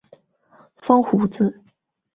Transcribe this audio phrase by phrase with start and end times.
[0.77, 1.61] 风胡子。